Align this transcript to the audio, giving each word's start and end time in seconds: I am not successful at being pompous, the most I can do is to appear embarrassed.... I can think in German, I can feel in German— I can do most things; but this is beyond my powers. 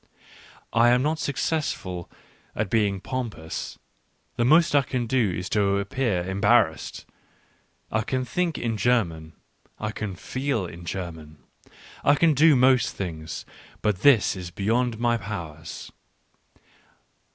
I 0.73 0.89
am 0.89 1.03
not 1.03 1.19
successful 1.19 2.09
at 2.55 2.71
being 2.71 3.01
pompous, 3.01 3.77
the 4.35 4.43
most 4.43 4.73
I 4.75 4.81
can 4.81 5.05
do 5.05 5.29
is 5.29 5.47
to 5.49 5.77
appear 5.77 6.27
embarrassed.... 6.27 7.05
I 7.91 8.01
can 8.01 8.25
think 8.25 8.57
in 8.57 8.77
German, 8.77 9.33
I 9.79 9.91
can 9.91 10.15
feel 10.15 10.65
in 10.65 10.85
German— 10.85 11.37
I 12.03 12.15
can 12.15 12.33
do 12.33 12.55
most 12.55 12.95
things; 12.95 13.45
but 13.83 14.01
this 14.01 14.35
is 14.35 14.49
beyond 14.49 14.97
my 14.97 15.17
powers. 15.17 15.91